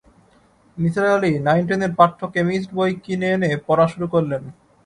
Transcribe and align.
Nisar 0.77 1.07
Ali 1.15 1.31
nine 1.47 1.63
টেনের 1.69 1.93
পাঠ্য 1.99 2.19
chemist 2.33 2.69
বই 2.77 2.91
কিনে 3.03 3.27
এনে 3.35 3.49
পড়া 3.67 3.85
শুরু 3.93 4.07
করলেন। 4.13 4.43